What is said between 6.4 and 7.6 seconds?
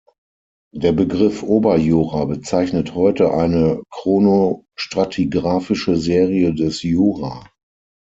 des Jura.